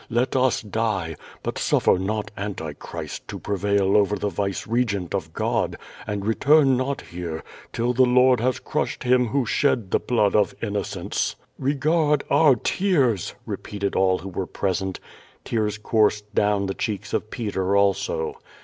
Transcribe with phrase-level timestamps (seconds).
[0.09, 5.77] Let us die, but suffer not anti Christ to prevail over the vicegerent of God,
[6.07, 10.55] and return not here till the Lord has crushed him who shed the blood of
[10.59, 14.99] innocents." "Regard our tears," repeated all who were present.
[15.45, 18.39] Tears coursed down the cheeks of Peter also.